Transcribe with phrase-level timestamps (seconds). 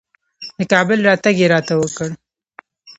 [0.57, 2.09] د کابل راتګ یې راته وکړ.